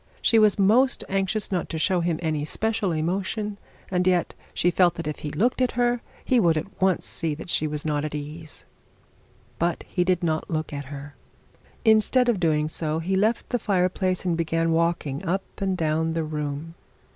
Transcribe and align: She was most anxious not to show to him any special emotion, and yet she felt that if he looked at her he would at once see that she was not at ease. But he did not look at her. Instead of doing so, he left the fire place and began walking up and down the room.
She 0.19 0.39
was 0.39 0.57
most 0.57 1.03
anxious 1.09 1.51
not 1.51 1.69
to 1.69 1.77
show 1.77 2.01
to 2.01 2.05
him 2.07 2.17
any 2.23 2.43
special 2.43 2.91
emotion, 2.91 3.59
and 3.91 4.07
yet 4.07 4.33
she 4.51 4.71
felt 4.71 4.95
that 4.95 5.05
if 5.05 5.19
he 5.19 5.29
looked 5.29 5.61
at 5.61 5.73
her 5.73 6.01
he 6.25 6.39
would 6.39 6.57
at 6.57 6.81
once 6.81 7.05
see 7.05 7.35
that 7.35 7.51
she 7.51 7.67
was 7.67 7.85
not 7.85 8.03
at 8.03 8.15
ease. 8.15 8.65
But 9.59 9.83
he 9.87 10.03
did 10.03 10.23
not 10.23 10.49
look 10.49 10.73
at 10.73 10.85
her. 10.85 11.15
Instead 11.85 12.29
of 12.29 12.39
doing 12.39 12.67
so, 12.67 12.97
he 12.97 13.15
left 13.15 13.49
the 13.51 13.59
fire 13.59 13.89
place 13.89 14.25
and 14.25 14.35
began 14.35 14.71
walking 14.71 15.23
up 15.23 15.43
and 15.61 15.77
down 15.77 16.13
the 16.13 16.23
room. 16.23 16.73